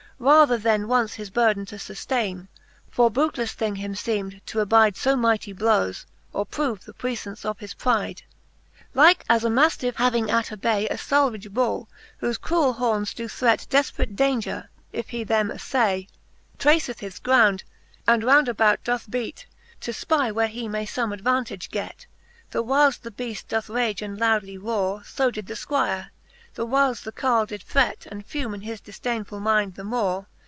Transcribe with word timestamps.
Rather 0.23 0.55
then 0.55 0.87
once 0.87 1.15
his 1.15 1.31
burden 1.31 1.65
to 1.65 1.77
fuftaine: 1.79 2.47
For 2.91 3.09
bootelefle 3.09 3.55
thing 3.55 3.75
him 3.77 3.95
feemed, 3.95 4.39
to 4.45 4.59
abide. 4.59 4.95
So 4.95 5.15
mighty 5.15 5.51
blowes, 5.51 6.05
or 6.31 6.45
prove 6.45 6.85
the 6.85 6.93
puiffance 6.93 7.43
of 7.43 7.57
his 7.57 7.73
pride. 7.73 8.21
XLvn. 8.21 8.83
Like 8.93 9.25
as 9.27 9.43
a 9.43 9.47
maftiffe 9.49 9.95
having 9.95 10.29
at 10.29 10.51
a 10.51 10.57
bay 10.57 10.87
A 10.89 10.97
falvage 10.99 11.51
bull, 11.51 11.89
whofe 12.21 12.37
cruell 12.39 12.73
homes 12.75 13.15
doe 13.15 13.27
threat 13.27 13.65
Defperate 13.71 14.15
daunger, 14.15 14.67
if 14.93 15.09
he 15.09 15.23
them 15.23 15.49
afiay, 15.49 16.07
Traceth 16.59 16.99
his 16.99 17.17
ground, 17.17 17.63
and 18.07 18.23
round 18.23 18.47
about 18.47 18.83
doth 18.83 19.09
beat, 19.09 19.47
To 19.79 19.91
fpy 19.91 20.31
where 20.31 20.49
he 20.49 20.67
may 20.67 20.85
fome 20.85 21.15
advantage 21.15 21.71
get; 21.71 22.05
The 22.51 22.61
whiles 22.61 22.99
the 22.99 23.09
beaft 23.09 23.47
doth 23.47 23.69
rage 23.69 24.03
and 24.03 24.19
loudly 24.19 24.59
rore: 24.59 25.01
So 25.03 25.31
did 25.31 25.47
the 25.47 25.55
Squire, 25.55 26.11
the 26.53 26.65
whiles 26.65 27.03
the 27.03 27.11
Carle 27.13 27.45
did 27.45 27.63
fret, 27.63 28.05
And 28.11 28.25
fume 28.25 28.53
in 28.53 28.59
his 28.59 28.81
difdainefull 28.81 29.41
mynd 29.41 29.75
the 29.75 29.85
more. 29.85 30.27